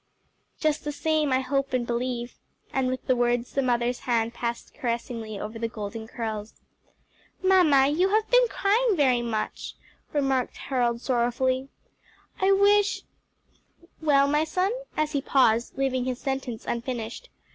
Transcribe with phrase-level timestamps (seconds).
[0.59, 2.39] "Just the same, I hope and believe;"
[2.73, 6.55] and with the words the mother's hand passed caressingly over the golden curls.
[7.43, 9.75] "Mamma, you have been crying very much,"
[10.11, 11.69] remarked Harold sorrowfully.
[12.41, 13.03] "I wish"
[14.01, 17.29] "Well, my son?" as he paused, leaving his sentence unfinished.